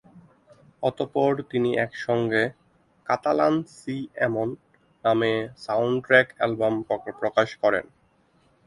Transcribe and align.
অতঃপর 0.83 1.31
তিনি 1.51 1.69
একসঙ্গে 1.77 2.43
"কাতালান 3.07 3.55
সি 3.75 3.95
এমন" 4.27 4.47
নামে 5.03 5.33
সাউন্ডট্র্যাক 5.57 6.27
অ্যালবাম 6.37 6.75
প্রকাশ 7.19 7.49
করেন। 7.63 7.85